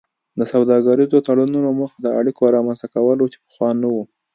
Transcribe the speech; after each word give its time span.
د 0.39 0.41
سوداګریزو 0.53 1.17
تړونونو 1.27 1.69
موخه 1.79 1.97
د 2.03 2.07
اړیکو 2.19 2.53
رامینځته 2.55 2.87
کول 2.95 3.17
وو 3.19 3.31
چې 3.33 3.37
پخوا 3.45 3.69
نه 3.81 3.87
وو 3.93 4.03